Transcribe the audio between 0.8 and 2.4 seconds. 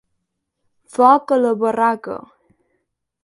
Foc a la barraca!